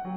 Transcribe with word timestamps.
Velkommen 0.00 0.16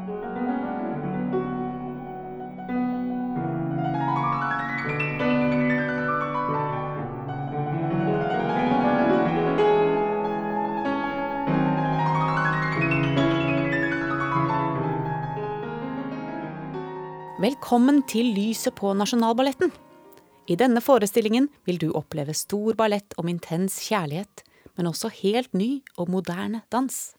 til 18.08 18.30
Lyset 18.32 18.72
på 18.80 18.94
Nasjonalballetten. 18.96 19.68
I 20.48 20.56
denne 20.56 20.80
forestillingen 20.80 21.50
vil 21.68 21.82
du 21.82 21.90
oppleve 21.92 22.32
stor 22.32 22.72
ballett 22.80 23.12
om 23.20 23.28
intens 23.28 23.82
kjærlighet, 23.84 24.46
men 24.78 24.88
også 24.88 25.12
helt 25.20 25.52
ny 25.52 25.84
og 25.98 26.08
moderne 26.14 26.64
dans. 26.72 27.18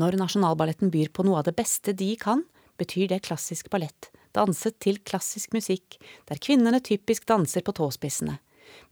Når 0.00 0.16
Nasjonalballetten 0.16 0.88
byr 0.92 1.10
på 1.12 1.24
noe 1.26 1.40
av 1.40 1.48
det 1.48 1.56
beste 1.58 1.92
de 1.92 2.14
kan, 2.16 2.46
betyr 2.80 3.10
det 3.10 3.24
klassisk 3.26 3.68
ballett, 3.72 4.08
danset 4.32 4.78
til 4.80 5.00
klassisk 5.04 5.52
musikk, 5.52 5.98
der 6.30 6.40
kvinnene 6.40 6.80
typisk 6.80 7.26
danser 7.28 7.64
på 7.66 7.74
tåspissene. 7.76 8.38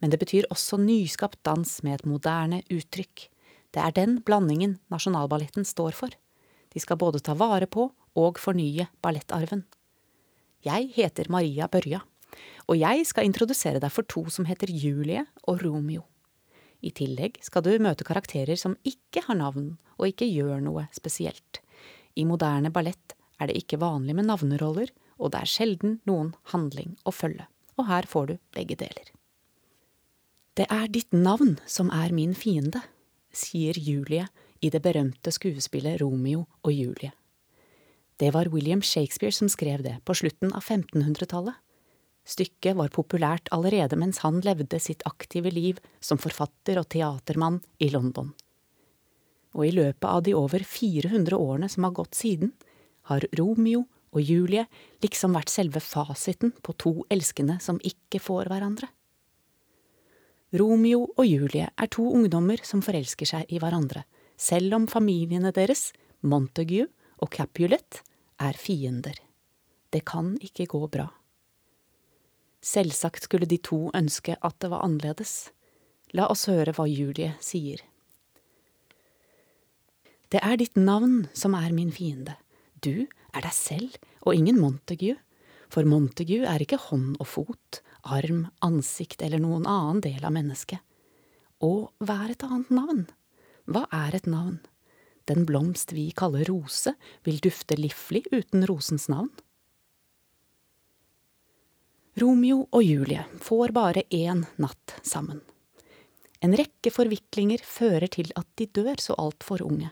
Men 0.02 0.13
det 0.13 0.19
betyr 0.21 0.49
også 0.52 0.77
nyskapt 0.83 1.41
dans 1.47 1.71
med 1.87 2.01
et 2.01 2.09
moderne 2.11 2.61
uttrykk. 2.75 3.29
Det 3.73 3.80
er 3.80 3.95
den 3.95 4.19
blandingen 4.27 4.77
Nasjonalballetten 4.93 5.65
står 5.65 5.97
for. 5.97 6.13
De 6.75 6.83
skal 6.83 7.01
både 7.01 7.23
ta 7.25 7.37
vare 7.38 7.71
på 7.71 7.88
og 8.19 8.43
fornye 8.43 8.91
ballettarven. 9.01 9.65
Jeg 10.66 10.91
heter 10.99 11.30
Maria 11.33 11.71
Børja, 11.71 12.02
og 12.66 12.77
jeg 12.77 13.07
skal 13.09 13.30
introdusere 13.30 13.80
deg 13.80 13.95
for 13.95 14.05
to 14.05 14.27
som 14.35 14.49
heter 14.51 14.69
Julie 14.69 15.25
og 15.47 15.63
Romeo. 15.63 16.05
I 16.84 16.92
tillegg 16.95 17.41
skal 17.42 17.64
du 17.66 17.73
møte 17.82 18.06
karakterer 18.06 18.59
som 18.59 18.77
ikke 18.87 19.24
har 19.27 19.38
navn 19.41 19.77
og 19.98 20.10
ikke 20.10 20.28
gjør 20.30 20.62
noe 20.62 20.87
spesielt. 20.95 21.60
I 22.14 22.27
moderne 22.28 22.70
ballett 22.74 23.14
er 23.38 23.51
det 23.51 23.59
ikke 23.59 23.80
vanlig 23.82 24.16
med 24.18 24.28
navneroller, 24.30 24.91
og 25.18 25.32
det 25.35 25.43
er 25.43 25.51
sjelden 25.51 25.98
noen 26.07 26.32
handling 26.52 26.95
å 27.07 27.15
følge. 27.15 27.46
Og 27.79 27.87
her 27.90 28.07
får 28.10 28.30
du 28.30 28.35
begge 28.54 28.79
deler. 28.79 29.10
Det 30.59 30.66
er 30.74 30.88
ditt 30.90 31.15
navn 31.15 31.57
som 31.70 31.90
er 31.95 32.15
min 32.15 32.35
fiende, 32.35 32.82
sier 33.30 33.79
Julie 33.79 34.26
i 34.63 34.70
det 34.74 34.80
berømte 34.82 35.30
skuespillet 35.35 36.01
Romeo 36.02 36.46
og 36.66 36.73
Julie. 36.74 37.13
Det 38.18 38.32
var 38.35 38.51
William 38.51 38.82
Shakespeare 38.82 39.35
som 39.35 39.51
skrev 39.51 39.85
det 39.87 40.01
på 40.02 40.16
slutten 40.18 40.51
av 40.51 40.65
1500-tallet. 40.65 41.54
Stykket 42.29 42.76
var 42.76 42.93
populært 42.93 43.48
allerede 43.54 43.96
mens 43.96 44.21
han 44.24 44.43
levde 44.45 44.80
sitt 44.82 45.04
aktive 45.09 45.52
liv 45.54 45.79
som 46.04 46.21
forfatter 46.21 46.80
og 46.80 46.90
teatermann 46.93 47.62
i 47.80 47.88
London. 47.95 48.35
Og 49.57 49.65
i 49.65 49.73
løpet 49.73 50.04
av 50.04 50.24
de 50.26 50.35
over 50.37 50.60
400 50.60 51.38
årene 51.38 51.70
som 51.73 51.87
har 51.88 51.96
gått 51.96 52.18
siden, 52.18 52.52
har 53.09 53.24
Romeo 53.38 53.87
og 54.12 54.20
Julie 54.20 54.66
liksom 55.02 55.32
vært 55.37 55.52
selve 55.52 55.80
fasiten 55.80 56.52
på 56.65 56.74
to 56.76 56.93
elskende 57.12 57.59
som 57.65 57.80
ikke 57.80 58.20
får 58.20 58.52
hverandre. 58.52 58.90
Romeo 60.59 61.02
og 61.10 61.24
Julie 61.29 61.68
er 61.68 61.90
to 61.92 62.07
ungdommer 62.13 62.60
som 62.65 62.80
forelsker 62.85 63.29
seg 63.29 63.52
i 63.52 63.60
hverandre, 63.60 64.04
selv 64.37 64.76
om 64.76 64.87
familiene 64.88 65.53
deres, 65.53 65.91
Montague 66.20 66.87
og 67.20 67.32
Capulet, 67.32 68.00
er 68.41 68.56
fiender. 68.56 69.16
Det 69.92 70.04
kan 70.09 70.37
ikke 70.44 70.69
gå 70.70 70.81
bra. 70.92 71.09
Selvsagt 72.69 73.25
skulle 73.25 73.49
de 73.49 73.56
to 73.65 73.87
ønske 73.97 74.37
at 74.44 74.56
det 74.61 74.69
var 74.72 74.84
annerledes. 74.84 75.50
La 76.16 76.27
oss 76.28 76.49
høre 76.50 76.75
hva 76.77 76.84
Julie 76.88 77.33
sier. 77.44 77.81
Det 80.28 80.43
er 80.44 80.59
ditt 80.60 80.77
navn 80.77 81.22
som 81.33 81.56
er 81.56 81.72
min 81.72 81.93
fiende. 81.94 82.37
Du 82.84 83.06
er 83.33 83.44
deg 83.44 83.55
selv 83.56 83.97
og 84.27 84.37
ingen 84.37 84.60
Montague, 84.60 85.16
for 85.72 85.88
Montague 85.88 86.44
er 86.49 86.65
ikke 86.65 86.81
hånd 86.88 87.16
og 87.21 87.28
fot, 87.28 87.81
arm, 88.05 88.47
ansikt 88.65 89.25
eller 89.25 89.41
noen 89.41 89.65
annen 89.69 90.03
del 90.04 90.21
av 90.25 90.34
mennesket. 90.37 90.81
Og 91.65 91.88
hva 92.04 92.21
er 92.26 92.34
et 92.34 92.44
annet 92.44 92.72
navn? 92.72 93.04
Hva 93.69 93.87
er 93.92 94.16
et 94.16 94.28
navn? 94.28 94.60
Den 95.28 95.44
blomst 95.48 95.92
vi 95.97 96.10
kaller 96.16 96.44
rose, 96.48 96.94
vil 97.25 97.41
dufte 97.44 97.76
liflig 97.81 98.25
uten 98.32 98.65
rosens 98.69 99.09
navn. 99.12 99.32
Romeo 102.18 102.64
og 102.72 102.82
Julie 102.82 103.22
får 103.38 103.70
bare 103.76 104.02
én 104.10 104.40
natt 104.58 104.94
sammen. 105.06 105.38
En 106.42 106.54
rekke 106.56 106.90
forviklinger 106.90 107.62
fører 107.62 108.10
til 108.10 108.32
at 108.38 108.46
de 108.58 108.66
dør 108.74 108.98
så 109.02 109.14
altfor 109.18 109.62
unge. 109.62 109.90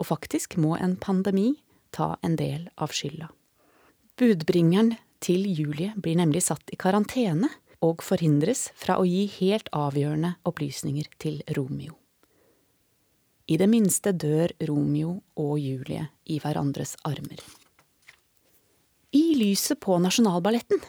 Og 0.00 0.08
faktisk 0.08 0.56
må 0.58 0.74
en 0.80 0.96
pandemi 0.98 1.52
ta 1.94 2.16
en 2.26 2.34
del 2.40 2.66
av 2.82 2.90
skylda. 2.94 3.28
Budbringeren 4.18 4.96
til 5.22 5.46
Julie 5.46 5.92
blir 5.94 6.18
nemlig 6.18 6.42
satt 6.48 6.72
i 6.72 6.80
karantene 6.80 7.52
og 7.84 8.02
forhindres 8.02 8.70
fra 8.74 8.98
å 8.98 9.06
gi 9.06 9.26
helt 9.38 9.70
avgjørende 9.76 10.34
opplysninger 10.48 11.12
til 11.22 11.42
Romeo. 11.54 11.94
I 13.46 13.60
det 13.60 13.70
minste 13.70 14.10
dør 14.10 14.50
Romeo 14.66 15.20
og 15.38 15.54
Julie 15.62 16.08
i 16.26 16.40
hverandres 16.42 16.96
armer. 17.06 17.38
I 19.14 19.24
lyset 19.38 19.78
på 19.78 19.94
Nasjonalballetten 20.02 20.82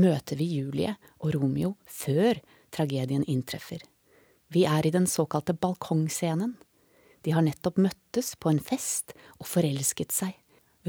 møter 0.00 0.38
vi 0.40 0.46
Julie 0.56 0.94
og 1.20 1.34
Romeo 1.34 1.74
før 1.86 2.40
tragedien 2.74 3.24
inntreffer. 3.30 3.82
Vi 4.52 4.64
er 4.68 4.86
i 4.86 4.92
den 4.94 5.06
såkalte 5.10 5.54
balkongscenen. 5.54 6.54
De 7.24 7.32
har 7.34 7.42
nettopp 7.42 7.80
møttes 7.80 8.34
på 8.36 8.52
en 8.52 8.60
fest 8.62 9.14
og 9.38 9.48
forelsket 9.48 10.12
seg. 10.12 10.34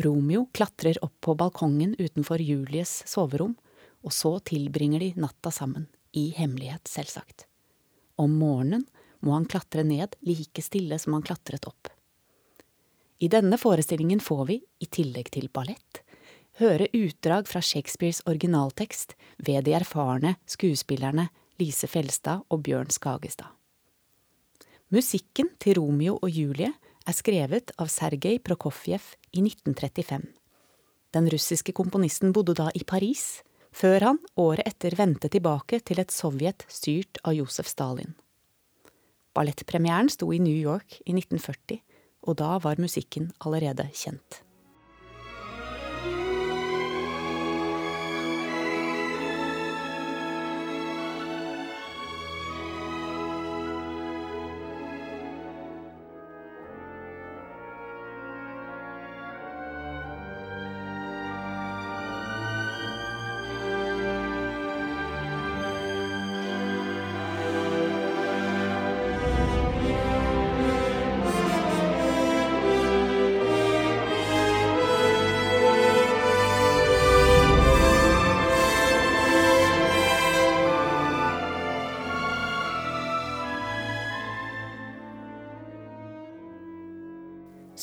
Romeo 0.04 0.50
klatrer 0.54 1.00
opp 1.06 1.16
på 1.24 1.38
balkongen 1.40 1.96
utenfor 1.98 2.42
Julies 2.44 3.00
soverom, 3.08 3.56
og 4.04 4.14
så 4.14 4.36
tilbringer 4.46 5.02
de 5.02 5.14
natta 5.18 5.52
sammen, 5.56 5.88
i 6.12 6.30
hemmelighet, 6.36 6.86
selvsagt. 6.88 7.48
Om 8.20 8.36
morgenen 8.40 8.84
må 9.26 9.34
han 9.34 9.48
klatre 9.50 9.84
ned 9.88 10.18
like 10.28 10.62
stille 10.62 11.00
som 11.02 11.16
han 11.16 11.26
klatret 11.26 11.66
opp. 11.68 11.90
I 13.24 13.32
denne 13.32 13.58
forestillingen 13.58 14.20
får 14.20 14.46
vi, 14.52 14.60
i 14.84 14.88
tillegg 14.92 15.32
til 15.34 15.48
ballett, 15.50 16.04
høre 16.60 16.88
utdrag 16.96 17.50
fra 17.50 17.62
Shakespeares 17.64 18.22
originaltekst 18.30 19.16
ved 19.46 19.66
de 19.68 19.76
erfarne 19.76 20.36
skuespillerne 20.48 21.28
Lise 21.60 21.88
Felstad 21.88 22.46
og 22.50 22.64
Bjørn 22.64 22.92
Skagestad. 22.92 23.52
Musikken 24.94 25.50
til 25.60 25.80
Romeo 25.80 26.18
og 26.22 26.30
Julie 26.30 26.72
er 27.06 27.16
skrevet 27.16 27.74
av 27.82 27.90
Sergej 27.92 28.40
Prokofjev 28.44 29.04
i 29.34 29.42
1935. 29.44 30.28
Den 31.16 31.28
russiske 31.32 31.74
komponisten 31.76 32.34
bodde 32.36 32.56
da 32.58 32.70
i 32.76 32.84
Paris, 32.88 33.42
før 33.76 34.10
han 34.10 34.20
året 34.40 34.68
etter 34.68 34.96
vendte 35.00 35.32
tilbake 35.32 35.82
til 35.84 36.00
et 36.00 36.14
Sovjet 36.14 36.66
styrt 36.72 37.20
av 37.24 37.36
Josef 37.36 37.68
Stalin. 37.72 38.16
Ballettpremieren 39.36 40.10
sto 40.12 40.32
i 40.32 40.40
New 40.40 40.56
York 40.56 41.02
i 41.04 41.16
1940, 41.16 41.82
og 42.28 42.40
da 42.40 42.56
var 42.64 42.80
musikken 42.82 43.32
allerede 43.44 43.90
kjent. 43.92 44.42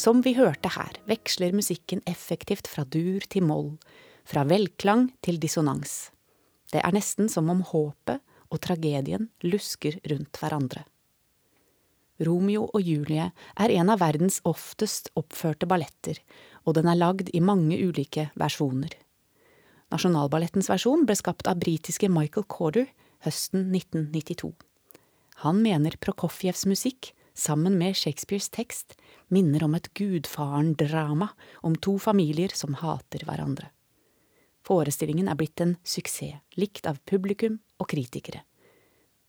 Som 0.03 0.25
vi 0.25 0.33
hørte 0.35 0.73
her, 0.75 0.97
veksler 1.07 1.55
musikken 1.55 2.01
effektivt 2.11 2.67
fra 2.67 2.83
dur 2.83 3.23
til 3.31 3.45
moll, 3.47 3.77
fra 4.27 4.43
velklang 4.49 5.13
til 5.23 5.39
dissonans. 5.39 6.11
Det 6.73 6.81
er 6.83 6.95
nesten 6.97 7.29
som 7.31 7.51
om 7.53 7.61
håpet 7.69 8.19
og 8.51 8.61
tragedien 8.65 9.29
lusker 9.47 10.01
rundt 10.11 10.41
hverandre. 10.41 10.83
Romeo 12.27 12.65
og 12.73 12.83
Julie 12.83 13.29
er 13.31 13.75
en 13.77 13.93
av 13.95 14.03
verdens 14.03 14.41
oftest 14.49 15.13
oppførte 15.19 15.69
balletter, 15.71 16.19
og 16.67 16.75
den 16.81 16.91
er 16.91 16.99
lagd 16.99 17.31
i 17.31 17.45
mange 17.45 17.79
ulike 17.79 18.29
versjoner. 18.39 18.97
Nasjonalballettens 19.95 20.71
versjon 20.73 21.07
ble 21.07 21.15
skapt 21.19 21.47
av 21.47 21.63
britiske 21.63 22.11
Michael 22.11 22.49
Corder 22.51 22.89
høsten 23.23 23.71
1992. 23.71 24.51
Han 25.47 25.63
mener 25.63 25.95
Prokofjevs 26.03 26.67
musikk, 26.67 27.13
sammen 27.39 27.79
med 27.79 27.97
Shakespeares 27.97 28.51
tekst, 28.53 28.97
minner 29.33 29.65
om 29.65 29.75
et 29.77 29.89
gudfaren-drama 29.97 31.31
om 31.67 31.77
to 31.77 31.97
familier 32.03 32.53
som 32.57 32.77
hater 32.81 33.25
hverandre. 33.27 33.71
Forestillingen 34.63 35.31
er 35.31 35.39
blitt 35.39 35.61
en 35.65 35.77
suksess, 35.83 36.39
likt 36.55 36.87
av 36.87 37.01
publikum 37.09 37.59
og 37.83 37.89
kritikere. 37.91 38.45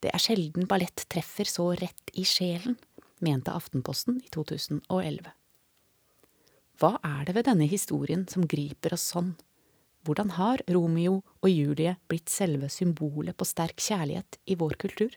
Det 0.04 0.12
er 0.12 0.22
sjelden 0.22 0.68
ballett 0.70 1.06
treffer 1.10 1.48
så 1.48 1.72
rett 1.80 2.12
i 2.20 2.26
sjelen, 2.28 2.76
mente 3.24 3.54
Aftenposten 3.56 4.20
i 4.20 4.30
2011. 4.34 5.32
Hva 6.82 6.98
er 7.08 7.24
det 7.30 7.36
ved 7.38 7.48
denne 7.48 7.68
historien 7.72 8.28
som 8.30 8.46
griper 8.50 8.98
oss 8.98 9.08
sånn? 9.14 9.34
Hvordan 10.04 10.34
har 10.36 10.60
Romeo 10.68 11.22
og 11.40 11.48
Julie 11.48 11.96
blitt 12.12 12.28
selve 12.30 12.68
symbolet 12.68 13.38
på 13.40 13.48
sterk 13.48 13.80
kjærlighet 13.80 14.42
i 14.52 14.58
vår 14.60 14.76
kultur? 14.82 15.14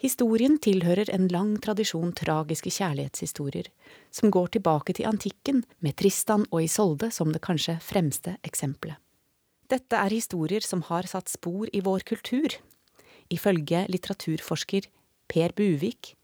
Historien 0.00 0.54
tilhører 0.56 1.10
en 1.12 1.26
lang 1.28 1.58
tradisjon 1.60 2.14
tragiske 2.16 2.70
kjærlighetshistorier, 2.72 3.66
som 4.08 4.32
går 4.32 4.54
tilbake 4.54 4.94
til 4.96 5.08
antikken, 5.10 5.60
med 5.84 5.98
Tristan 6.00 6.46
og 6.48 6.62
Isolde 6.64 7.10
som 7.12 7.34
det 7.34 7.42
kanskje 7.44 7.76
fremste 7.84 8.38
eksempelet. 8.40 8.96
Dette 9.68 9.98
er 10.00 10.10
historier 10.10 10.64
som 10.64 10.80
har 10.88 11.04
satt 11.06 11.28
spor 11.28 11.68
i 11.68 11.82
vår 11.84 12.06
kultur. 12.08 12.56
Ifølge 13.28 13.84
litteraturforsker 13.92 14.88
Per 15.28 15.52
Buvik 15.54 16.14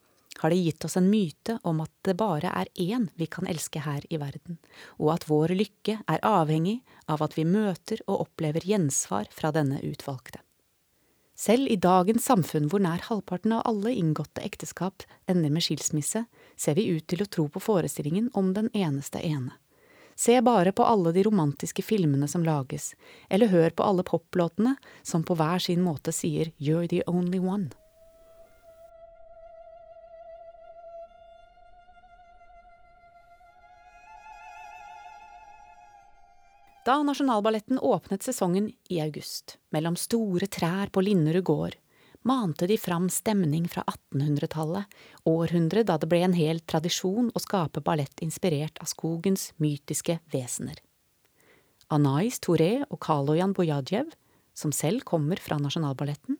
har 0.41 0.51
det 0.51 0.63
gitt 0.65 0.89
oss 0.89 0.97
en 0.97 1.13
myte 1.13 1.59
om 1.69 1.85
at 1.85 1.93
det 2.09 2.17
bare 2.17 2.49
er 2.49 2.73
én 2.81 3.07
vi 3.21 3.29
kan 3.29 3.47
elske 3.47 3.85
her 3.85 4.09
i 4.09 4.17
verden, 4.21 4.57
og 4.97 5.13
at 5.19 5.29
vår 5.29 5.53
lykke 5.53 6.01
er 6.01 6.25
avhengig 6.25 6.81
av 7.13 7.23
at 7.29 7.37
vi 7.37 7.45
møter 7.45 8.01
og 8.09 8.25
opplever 8.25 8.65
gjensvar 8.65 9.29
fra 9.31 9.53
denne 9.53 9.85
utvalgte. 9.85 10.41
Selv 11.37 11.69
i 11.69 11.77
dagens 11.77 12.25
samfunn 12.25 12.71
hvor 12.73 12.81
nær 12.81 13.03
halvparten 13.11 13.53
av 13.53 13.67
alle 13.69 13.93
inngåtte 13.93 14.41
ekteskap 14.41 15.05
ender 15.29 15.53
med 15.53 15.67
skilsmisse, 15.67 16.25
ser 16.57 16.79
vi 16.79 16.89
ut 16.97 17.05
til 17.13 17.23
å 17.23 17.29
tro 17.29 17.45
på 17.53 17.61
forestillingen 17.61 18.31
om 18.33 18.55
den 18.57 18.71
eneste 18.73 19.21
ene. 19.21 19.53
Se 20.17 20.41
bare 20.41 20.73
på 20.73 20.85
alle 20.89 21.13
de 21.13 21.27
romantiske 21.27 21.85
filmene 21.85 22.25
som 22.29 22.45
lages, 22.45 22.95
eller 23.29 23.53
hør 23.53 23.77
på 23.77 23.85
alle 23.85 24.05
poplåtene 24.09 24.79
som 25.05 25.27
på 25.29 25.37
hver 25.37 25.61
sin 25.61 25.85
måte 25.85 26.15
sier 26.17 26.55
You're 26.57 26.89
the 26.89 27.03
only 27.07 27.39
one. 27.39 27.69
Da 36.87 37.03
Nasjonalballetten 37.03 37.79
åpnet 37.79 38.23
sesongen 38.23 38.73
i 38.89 39.01
august, 39.01 39.57
mellom 39.75 39.97
store 39.99 40.47
trær 40.47 40.93
på 40.95 41.03
Linderud 41.03 41.43
gård, 41.49 41.75
mante 42.23 42.69
de 42.71 42.77
fram 42.79 43.09
stemning 43.11 43.67
fra 43.67 43.83
1800-tallet, 43.91 44.87
århundret 45.27 45.89
da 45.91 45.97
det 45.99 46.07
ble 46.07 46.21
en 46.29 46.39
hel 46.39 46.63
tradisjon 46.63 47.33
å 47.35 47.43
skape 47.43 47.83
ballett 47.83 48.23
inspirert 48.23 48.79
av 48.79 48.87
skogens 48.93 49.49
mytiske 49.59 50.21
vesener. 50.31 50.79
Anais 51.91 52.39
Touré 52.39 52.85
og 52.87 53.01
Kaloyan 53.03 53.57
Bojadjev, 53.59 54.15
som 54.55 54.71
selv 54.71 55.03
kommer 55.11 55.43
fra 55.43 55.59
Nasjonalballetten, 55.59 56.39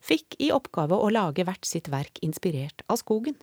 fikk 0.00 0.40
i 0.40 0.54
oppgave 0.56 0.96
å 0.96 1.12
lage 1.12 1.44
hvert 1.44 1.68
sitt 1.68 1.92
verk 1.92 2.16
inspirert 2.24 2.80
av 2.88 3.04
skogen. 3.04 3.36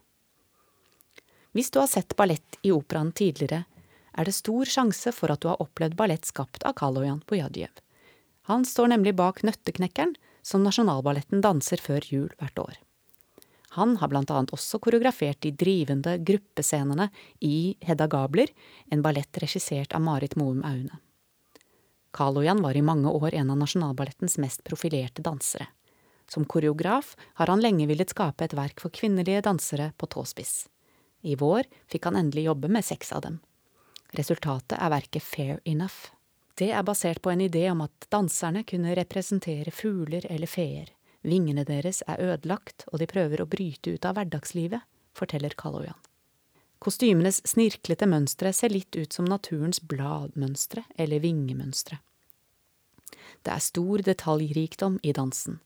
Hvis 1.54 1.70
du 1.70 1.78
har 1.78 1.94
sett 1.94 2.18
ballett 2.18 2.58
i 2.66 2.74
operaen 2.74 3.14
tidligere, 3.14 3.68
er 4.14 4.28
det 4.28 4.36
stor 4.38 4.66
sjanse 4.66 5.14
for 5.16 5.32
at 5.34 5.42
du 5.44 5.50
har 5.52 5.62
opplevd 5.64 5.98
ballett 6.00 6.26
skapt 6.26 6.64
av 6.64 6.78
Kaloyan 6.80 7.24
Bojadjev. 7.28 7.72
Han 8.50 8.66
står 8.66 8.94
nemlig 8.96 9.16
bak 9.16 9.44
Nøtteknekkeren, 9.46 10.16
som 10.42 10.64
Nasjonalballetten 10.66 11.44
danser 11.46 11.82
før 11.84 12.06
jul 12.10 12.30
hvert 12.40 12.60
år. 12.60 12.78
Han 13.78 13.98
har 14.02 14.10
blant 14.10 14.32
annet 14.34 14.54
også 14.56 14.80
koreografert 14.82 15.38
de 15.46 15.52
drivende 15.54 16.16
gruppescenene 16.26 17.10
i 17.46 17.76
Hedda 17.86 18.08
Gabler, 18.10 18.50
en 18.90 19.04
ballett 19.06 19.38
regissert 19.44 19.94
av 19.94 20.02
Marit 20.02 20.34
Moum 20.40 20.64
Aune. 20.66 20.98
Kaloyan 22.12 22.64
var 22.66 22.78
i 22.78 22.82
mange 22.82 23.12
år 23.14 23.36
en 23.38 23.52
av 23.54 23.60
Nasjonalballettens 23.62 24.40
mest 24.42 24.64
profilerte 24.66 25.22
dansere. 25.22 25.68
Som 26.30 26.46
koreograf 26.46 27.16
har 27.38 27.48
han 27.54 27.62
lenge 27.62 27.86
villet 27.90 28.10
skape 28.10 28.46
et 28.46 28.58
verk 28.58 28.82
for 28.82 28.94
kvinnelige 28.94 29.44
dansere 29.46 29.92
på 29.98 30.10
tåspiss. 30.10 30.66
I 31.22 31.36
vår 31.38 31.70
fikk 31.90 32.10
han 32.10 32.18
endelig 32.18 32.48
jobbe 32.48 32.70
med 32.74 32.86
seks 32.86 33.14
av 33.14 33.22
dem. 33.26 33.40
Resultatet 34.18 34.78
er 34.80 34.90
verket 34.90 35.24
Fair 35.24 35.60
Enough. 35.66 36.10
Det 36.58 36.72
er 36.74 36.84
basert 36.84 37.22
på 37.22 37.30
en 37.32 37.42
idé 37.46 37.70
om 37.72 37.84
at 37.86 38.08
danserne 38.12 38.64
kunne 38.68 38.96
representere 38.98 39.72
fugler 39.72 40.26
eller 40.30 40.50
feer. 40.50 40.90
Vingene 41.22 41.64
deres 41.68 42.02
er 42.08 42.20
ødelagt, 42.20 42.88
og 42.92 43.00
de 43.00 43.08
prøver 43.08 43.44
å 43.44 43.48
bryte 43.48 43.94
ut 43.94 44.06
av 44.08 44.18
hverdagslivet, 44.18 44.82
forteller 45.14 45.54
Kaloyan. 45.60 45.98
Kostymenes 46.80 47.42
snirklete 47.48 48.08
mønstre 48.08 48.54
ser 48.56 48.72
litt 48.72 48.96
ut 48.96 49.14
som 49.14 49.28
naturens 49.28 49.82
bladmønstre 49.84 50.86
eller 50.96 51.20
vingemønstre. 51.20 52.00
Det 53.44 53.52
er 53.52 53.64
stor 53.64 54.04
detaljrikdom 54.08 54.98
i 55.04 55.14
dansen. 55.14 55.60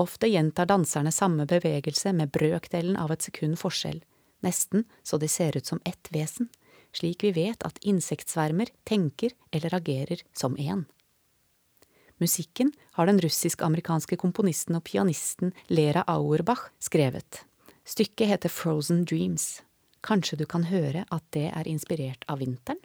Ofte 0.00 0.30
gjentar 0.30 0.70
danserne 0.70 1.12
samme 1.12 1.46
bevegelse 1.50 2.14
med 2.14 2.30
brøkdelen 2.32 2.96
av 2.96 3.12
et 3.12 3.26
sekund 3.26 3.58
forskjell, 3.60 4.00
nesten 4.46 4.86
så 5.02 5.18
de 5.18 5.28
ser 5.28 5.58
ut 5.58 5.66
som 5.66 5.82
ett 5.84 6.08
vesen 6.14 6.48
slik 6.96 7.24
vi 7.24 7.32
vet 7.36 7.64
at 7.66 7.80
insektsvermer 7.82 8.72
tenker 8.88 9.34
eller 9.50 9.74
agerer 9.74 10.22
som 10.32 10.56
én. 10.56 10.84
Musikken 12.22 12.70
har 12.92 13.08
den 13.08 13.18
russisk-amerikanske 13.20 14.16
komponisten 14.20 14.76
og 14.78 14.84
pianisten 14.86 15.50
Lera 15.72 16.04
Auerbach 16.06 16.68
skrevet. 16.78 17.42
Stykket 17.82 18.30
heter 18.30 18.52
Frozen 18.52 19.02
Dreams. 19.04 19.62
Kanskje 20.06 20.38
du 20.38 20.46
kan 20.46 20.68
høre 20.70 21.04
at 21.10 21.24
det 21.34 21.48
er 21.50 21.68
inspirert 21.70 22.22
av 22.30 22.38
vinteren? 22.42 22.78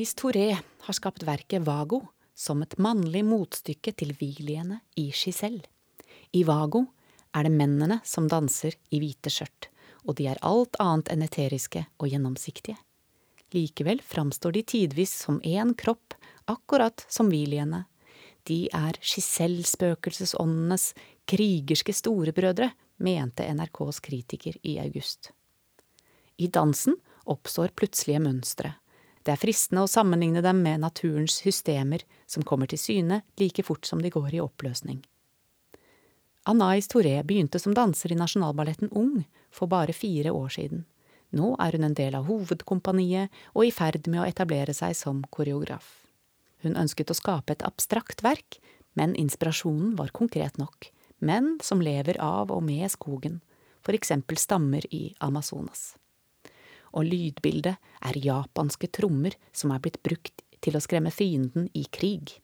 Anais 0.00 0.14
Touré 0.14 0.58
har 0.80 0.94
skapt 0.94 1.22
verket 1.22 1.60
Vago 1.62 1.98
som 2.34 2.62
et 2.64 2.78
mannlig 2.80 3.20
motstykke 3.20 3.92
til 3.92 4.14
Viliene 4.16 4.78
i 4.96 5.10
Giselle. 5.12 5.60
I 6.32 6.40
Vago 6.48 6.86
er 7.36 7.44
det 7.44 7.52
mennene 7.52 7.98
som 8.08 8.24
danser 8.24 8.78
i 8.88 9.02
hvite 9.02 9.28
skjørt, 9.28 9.68
og 10.08 10.16
de 10.16 10.30
er 10.32 10.40
alt 10.40 10.80
annet 10.80 11.12
enn 11.12 11.26
eteriske 11.28 11.84
og 12.00 12.08
gjennomsiktige. 12.08 12.78
Likevel 13.52 14.00
framstår 14.00 14.56
de 14.56 14.64
tidvis 14.72 15.12
som 15.26 15.36
én 15.44 15.76
kropp, 15.76 16.16
akkurat 16.48 17.04
som 17.12 17.28
Viliene. 17.28 17.84
De 18.48 18.70
er 18.72 18.96
Giselle-spøkelsesåndenes 19.04 20.94
krigerske 21.28 21.92
storebrødre, 21.92 22.72
mente 23.04 23.52
NRKs 23.52 24.00
kritiker 24.00 24.56
i 24.64 24.78
august. 24.80 25.34
I 26.40 26.48
dansen 26.48 26.96
oppstår 27.28 27.76
plutselige 27.76 28.24
mønstre 28.30 28.79
det 29.24 29.34
er 29.34 29.40
fristende 29.40 29.84
å 29.84 29.90
sammenligne 29.90 30.40
dem 30.44 30.62
med 30.64 30.80
naturens 30.80 31.36
systemer 31.42 32.04
som 32.30 32.44
kommer 32.46 32.70
til 32.70 32.80
syne 32.80 33.20
like 33.40 33.64
fort 33.66 33.88
som 33.88 34.00
de 34.00 34.12
går 34.12 34.36
i 34.36 34.40
oppløsning. 34.40 35.02
Anais 36.48 36.88
Touré 36.88 37.18
begynte 37.26 37.60
som 37.60 37.76
danser 37.76 38.14
i 38.14 38.16
Nasjonalballetten 38.16 38.88
Ung 38.96 39.26
for 39.52 39.68
bare 39.68 39.92
fire 39.92 40.32
år 40.32 40.48
siden. 40.56 40.86
Nå 41.36 41.52
er 41.62 41.76
hun 41.76 41.84
en 41.86 41.94
del 41.94 42.16
av 42.16 42.26
hovedkompaniet 42.30 43.28
og 43.52 43.68
i 43.68 43.74
ferd 43.74 44.08
med 44.08 44.22
å 44.22 44.26
etablere 44.26 44.74
seg 44.74 44.96
som 44.96 45.20
koreograf. 45.30 46.00
Hun 46.64 46.80
ønsket 46.80 47.12
å 47.12 47.16
skape 47.16 47.54
et 47.54 47.64
abstrakt 47.66 48.24
verk, 48.24 48.58
men 48.96 49.14
inspirasjonen 49.14 49.94
var 50.00 50.16
konkret 50.16 50.58
nok. 50.58 50.90
Menn 51.20 51.58
som 51.62 51.84
lever 51.84 52.18
av 52.24 52.50
og 52.50 52.64
med 52.64 52.88
skogen, 52.90 53.42
for 53.84 53.96
eksempel 53.96 54.40
stammer 54.40 54.84
i 54.90 55.10
Amazonas 55.20 55.92
og 56.92 57.06
lydbildet 57.06 57.76
er 57.76 58.20
japanske 58.24 58.90
trommer 58.92 59.36
som 59.52 59.74
er 59.74 59.82
blitt 59.82 60.00
brukt 60.06 60.44
til 60.60 60.76
å 60.76 60.82
skremme 60.82 61.12
fienden 61.14 61.68
i 61.74 61.86
krig. 61.92 62.38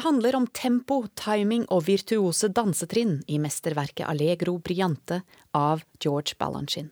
Det 0.00 0.04
handler 0.04 0.36
om 0.36 0.46
tempo, 0.46 1.02
timing 1.12 1.66
og 1.68 1.82
virtuose 1.84 2.48
dansetrinn 2.56 3.18
i 3.28 3.36
mesterverket 3.36 4.06
Allegro 4.08 4.54
Briante 4.64 5.18
av 5.52 5.82
George 6.00 6.38
Balanchine. 6.40 6.88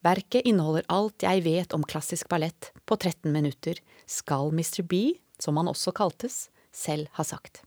Verket 0.00 0.48
inneholder 0.48 0.86
alt 0.88 1.26
jeg 1.26 1.42
vet 1.44 1.76
om 1.76 1.84
klassisk 1.84 2.30
ballett 2.32 2.70
på 2.88 2.96
13 2.96 3.28
minutter, 3.28 3.76
skal 4.08 4.48
Mr. 4.56 4.80
B, 4.88 5.02
som 5.36 5.60
han 5.60 5.68
også 5.68 5.92
kaltes, 5.92 6.46
selv 6.72 7.12
ha 7.20 7.28
sagt. 7.28 7.60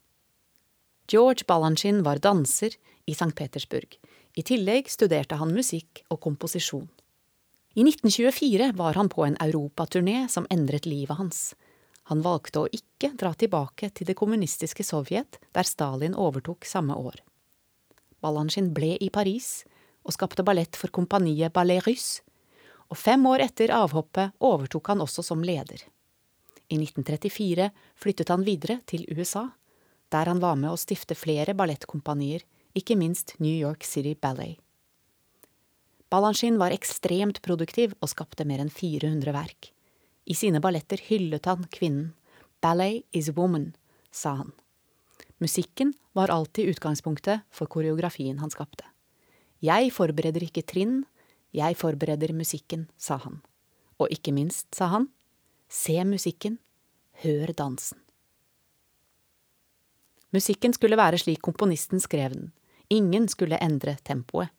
George 1.06 1.46
Balanchine 1.46 2.02
var 2.02 2.18
danser 2.18 2.80
i 3.06 3.14
St. 3.14 3.36
Petersburg. 3.38 3.94
I 4.34 4.42
tillegg 4.42 4.90
studerte 4.90 5.38
han 5.38 5.54
musikk 5.54 6.02
og 6.10 6.24
komposisjon. 6.26 6.90
I 7.78 7.86
1924 7.86 8.74
var 8.82 8.98
han 8.98 9.14
på 9.14 9.22
en 9.30 9.38
europaturné 9.38 10.26
som 10.34 10.50
endret 10.50 10.90
livet 10.90 11.22
hans. 11.22 11.52
Han 12.08 12.24
valgte 12.24 12.64
å 12.64 12.70
ikke 12.72 13.12
dra 13.20 13.34
tilbake 13.36 13.90
til 13.92 14.08
det 14.08 14.16
kommunistiske 14.16 14.86
Sovjet, 14.88 15.40
der 15.52 15.68
Stalin 15.68 16.16
overtok 16.16 16.66
samme 16.66 16.96
år. 16.96 17.20
Balanchine 18.24 18.72
ble 18.74 18.96
i 19.04 19.10
Paris 19.14 19.66
og 20.08 20.16
skapte 20.16 20.46
ballett 20.48 20.80
for 20.80 20.94
kompaniet 20.94 21.54
Ballet 21.54 21.84
Russe, 21.86 22.24
og 22.88 22.96
fem 22.96 23.26
år 23.28 23.44
etter 23.44 23.74
avhoppet 23.76 24.38
overtok 24.40 24.94
han 24.94 25.04
også 25.04 25.26
som 25.26 25.44
leder. 25.44 25.84
I 26.72 26.80
1934 26.80 27.70
flyttet 28.00 28.32
han 28.32 28.46
videre 28.48 28.80
til 28.88 29.04
USA, 29.12 29.50
der 30.12 30.32
han 30.32 30.40
var 30.40 30.56
med 30.60 30.72
å 30.72 30.80
stifte 30.80 31.16
flere 31.16 31.56
ballettkompanier, 31.60 32.44
ikke 32.78 32.96
minst 32.96 33.36
New 33.44 33.52
York 33.52 33.84
City 33.84 34.16
Ballet. 34.16 34.56
Balanchine 36.08 36.60
var 36.60 36.72
ekstremt 36.72 37.42
produktiv 37.44 37.96
og 38.00 38.12
skapte 38.14 38.48
mer 38.48 38.64
enn 38.64 38.72
400 38.72 39.36
verk. 39.36 39.74
I 40.27 40.36
sine 40.36 40.60
balletter 40.60 41.00
hyllet 41.07 41.48
han 41.48 41.63
kvinnen. 41.72 42.12
Ballet 42.60 43.05
is 43.15 43.29
woman, 43.38 43.72
sa 44.12 44.34
han. 44.41 44.51
Musikken 45.38 45.93
var 46.17 46.29
alltid 46.34 46.74
utgangspunktet 46.74 47.46
for 47.50 47.69
koreografien 47.72 48.39
han 48.41 48.51
skapte. 48.51 48.84
Jeg 49.63 49.93
forbereder 49.93 50.43
ikke 50.43 50.65
trinn, 50.67 51.05
jeg 51.55 51.77
forbereder 51.79 52.34
musikken, 52.36 52.88
sa 52.98 53.17
han. 53.24 53.39
Og 54.01 54.12
ikke 54.13 54.34
minst, 54.36 54.67
sa 54.75 54.89
han, 54.91 55.07
se 55.69 55.96
musikken, 56.05 56.60
hør 57.24 57.53
dansen. 57.57 58.01
Musikken 60.36 60.75
skulle 60.75 61.00
være 61.00 61.17
slik 61.22 61.39
komponisten 61.41 62.03
skrev 62.03 62.34
den, 62.36 62.51
ingen 62.89 63.29
skulle 63.31 63.62
endre 63.63 63.96
tempoet. 64.03 64.51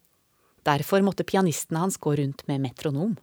Derfor 0.66 1.04
måtte 1.04 1.26
pianistene 1.28 1.84
hans 1.84 2.00
gå 2.00 2.14
rundt 2.18 2.46
med 2.48 2.60
metronom. 2.64 3.14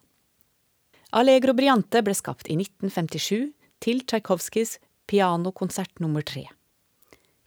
Allegro 1.16 1.54
Briante 1.54 2.02
ble 2.04 2.12
skapt 2.12 2.50
i 2.52 2.58
1957 2.60 3.46
til 3.80 4.02
Tsjajkovskijs 4.04 4.74
pianokonsert 5.08 6.02
nummer 6.04 6.26
tre. 6.28 6.42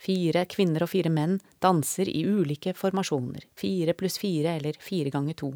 Fire 0.00 0.46
kvinner 0.48 0.87
og 0.87 0.88
fire 0.88 1.12
menn 1.12 1.34
danser 1.60 2.08
i 2.08 2.22
ulike 2.25 2.72
formasjoner, 2.72 3.44
fire 3.52 3.92
pluss 3.92 4.16
fire 4.22 4.54
eller 4.56 4.80
fire 4.80 5.12
ganger 5.12 5.37
to. 5.42 5.50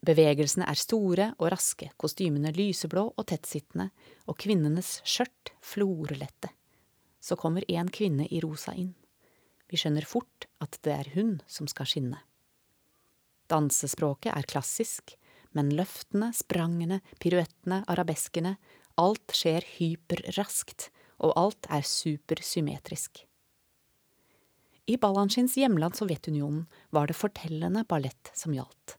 Bevegelsene 0.00 0.64
er 0.64 0.80
store 0.80 1.28
og 1.36 1.52
raske, 1.52 1.90
kostymene 2.00 2.54
lyseblå 2.56 3.04
og 3.10 3.28
tettsittende, 3.28 3.90
og 4.24 4.40
kvinnenes 4.40 5.02
skjørt 5.04 5.52
florlette. 5.60 6.54
Så 7.20 7.36
kommer 7.36 7.68
en 7.68 7.92
kvinne 7.92 8.32
i 8.32 8.40
rosa 8.40 8.72
inn. 8.72 8.94
Vi 9.68 9.76
skjønner 9.76 10.08
fort 10.08 10.48
at 10.64 10.80
det 10.88 10.96
er 11.02 11.12
hun 11.18 11.36
som 11.44 11.68
skal 11.68 11.84
skinne. 11.84 12.24
Dansespråket 13.52 14.32
er 14.32 14.48
klassisk, 14.48 15.18
men 15.56 15.72
løftene, 15.76 16.30
sprangene, 16.36 17.00
piruettene, 17.22 17.82
arabeskene, 17.90 18.56
alt 19.00 19.34
skjer 19.36 19.64
hyperraskt, 19.78 20.90
og 21.22 21.36
alt 21.38 21.68
er 21.70 21.84
supersymmetrisk. 21.86 23.22
I 24.90 24.96
Balanchins 24.98 25.54
hjemland 25.56 25.94
Sovjetunionen 25.94 26.64
var 26.90 27.06
det 27.06 27.16
fortellende 27.16 27.84
ballett 27.88 28.32
som 28.34 28.54
gjaldt. 28.54 28.96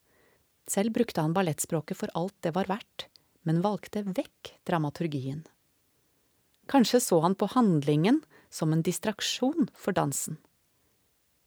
Selv 0.69 0.93
brukte 0.95 1.19
han 1.21 1.35
ballettspråket 1.35 1.99
for 1.99 2.13
alt 2.15 2.35
det 2.45 2.53
var 2.55 2.69
verdt, 2.71 3.09
men 3.43 3.59
valgte 3.65 4.05
vekk 4.07 4.53
dramaturgien. 4.63 5.43
Kanskje 6.71 7.01
så 7.03 7.19
han 7.25 7.35
på 7.35 7.49
handlingen 7.51 8.21
som 8.53 8.71
en 8.71 8.85
distraksjon 8.85 9.67
for 9.75 9.95
dansen. 9.95 10.37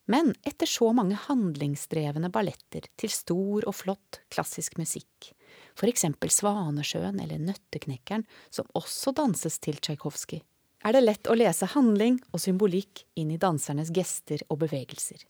Men 0.07 0.35
etter 0.47 0.71
så 0.71 0.93
mange 0.95 1.19
handlingsdrevne 1.27 2.31
balletter 2.31 2.87
til 2.99 3.11
stor 3.11 3.67
og 3.67 3.75
flott 3.75 4.21
klassisk 4.31 4.79
musikk, 4.79 5.33
for 5.75 5.91
eksempel 5.91 6.31
Svanesjøen 6.31 7.19
eller 7.23 7.43
Nøtteknekkeren, 7.43 8.23
som 8.51 8.71
også 8.79 9.13
danses 9.17 9.59
til 9.59 9.81
Tsjajkovskij, 9.83 10.45
er 10.87 10.95
det 10.95 11.03
lett 11.03 11.27
å 11.27 11.35
lese 11.35 11.67
handling 11.73 12.21
og 12.31 12.43
symbolikk 12.43 13.03
inn 13.19 13.33
i 13.35 13.41
dansernes 13.43 13.91
gester 13.91 14.45
og 14.47 14.61
bevegelser. 14.63 15.25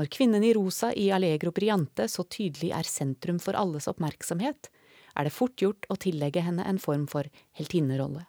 Når 0.00 0.08
kvinnen 0.08 0.44
i 0.44 0.54
rosa 0.56 0.88
i 0.96 1.10
Allegro 1.12 1.52
Briante 1.52 2.06
så 2.08 2.24
tydelig 2.24 2.70
er 2.72 2.88
sentrum 2.88 3.36
for 3.42 3.58
alles 3.58 3.90
oppmerksomhet, 3.92 4.70
er 5.12 5.28
det 5.28 5.34
fort 5.36 5.60
gjort 5.60 5.84
å 5.92 5.98
tillegge 6.00 6.40
henne 6.40 6.64
en 6.64 6.80
form 6.80 7.04
for 7.10 7.28
heltinnerolle. 7.58 8.24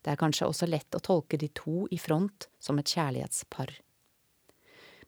Det 0.00 0.14
er 0.14 0.20
kanskje 0.20 0.48
også 0.48 0.68
lett 0.70 0.96
å 0.96 1.02
tolke 1.04 1.36
de 1.36 1.50
to 1.52 1.84
i 1.92 1.98
front 2.00 2.48
som 2.62 2.78
et 2.80 2.88
kjærlighetspar. 2.88 3.74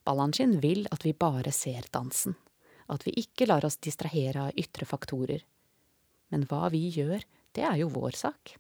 Balanchine 0.08 0.56
vil 0.62 0.86
at 0.88 1.04
vi 1.04 1.12
bare 1.12 1.52
ser 1.52 1.84
dansen, 1.92 2.32
at 2.88 3.04
vi 3.04 3.12
ikke 3.20 3.44
lar 3.50 3.66
oss 3.68 3.76
distrahere 3.76 4.48
av 4.48 4.56
ytre 4.56 4.88
faktorer. 4.88 5.42
Men 6.32 6.46
hva 6.48 6.70
vi 6.72 6.86
gjør, 6.94 7.20
det 7.52 7.66
er 7.68 7.76
jo 7.82 7.90
vår 7.92 8.16
sak. 8.16 8.54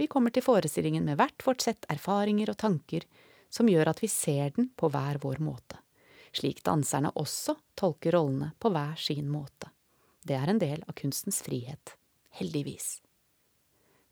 Vi 0.00 0.08
kommer 0.08 0.32
til 0.32 0.46
forestillingen 0.46 1.04
med 1.04 1.20
hvert 1.20 1.44
vårt 1.44 1.60
sett 1.66 1.84
erfaringer 1.92 2.54
og 2.54 2.58
tanker 2.64 3.04
som 3.52 3.68
gjør 3.68 3.92
at 3.92 4.00
vi 4.02 4.08
ser 4.10 4.56
den 4.56 4.70
på 4.74 4.88
hver 4.90 5.20
vår 5.22 5.44
måte, 5.44 5.78
slik 6.32 6.64
danserne 6.66 7.12
også 7.20 7.58
tolker 7.78 8.16
rollene 8.16 8.54
på 8.58 8.72
hver 8.72 8.96
sin 8.98 9.28
måte. 9.30 9.70
Det 10.24 10.40
er 10.40 10.50
en 10.50 10.62
del 10.62 10.82
av 10.88 10.96
kunstens 10.96 11.44
frihet, 11.44 11.98
heldigvis. 12.40 12.98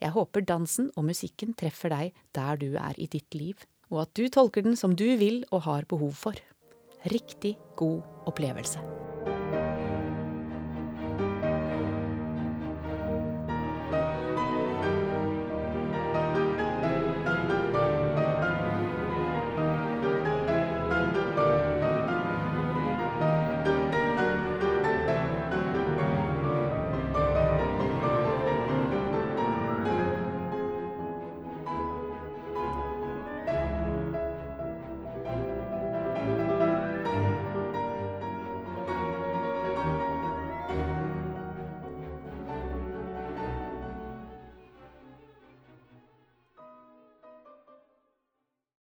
Jeg 0.02 0.12
håper 0.12 0.44
dansen 0.44 0.92
og 0.92 1.08
musikken 1.08 1.56
treffer 1.56 1.94
deg 1.94 2.24
der 2.36 2.60
du 2.60 2.72
er 2.76 3.00
i 3.00 3.08
ditt 3.08 3.32
liv, 3.32 3.56
og 3.88 4.04
at 4.04 4.16
du 4.18 4.26
tolker 4.28 4.68
den 4.68 4.76
som 4.76 4.92
du 4.92 5.08
vil 5.16 5.46
og 5.50 5.64
har 5.64 5.88
behov 5.88 6.12
for. 6.20 6.36
Riktig 7.04 7.58
god 7.76 8.02
opplevelse. 8.24 8.78